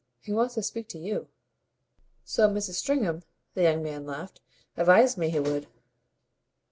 He 0.19 0.33
wants 0.33 0.55
to 0.55 0.63
speak 0.63 0.87
to 0.89 0.97
you." 0.97 1.27
"So 2.23 2.49
Mrs. 2.49 2.73
Stringham," 2.73 3.21
the 3.53 3.61
young 3.61 3.83
man 3.83 4.03
laughed, 4.07 4.41
"advised 4.75 5.15
me 5.15 5.29
he 5.29 5.39
would." 5.39 5.67